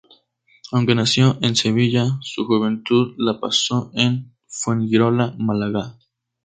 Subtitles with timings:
[0.71, 5.99] Aunque nació en Sevilla, su juventud la pasó en Fuengirola, Málaga.